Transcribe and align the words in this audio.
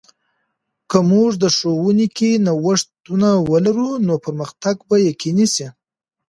که 0.89 0.97
موږ 1.09 1.31
د 1.43 1.45
ښوونې 1.57 2.07
کې 2.17 2.29
نوښتونه 2.45 3.29
ولرو، 3.51 3.89
نو 4.07 4.13
پرمختګ 4.25 4.75
به 4.87 4.95
یقیني 5.09 5.47
سي. 5.55 5.67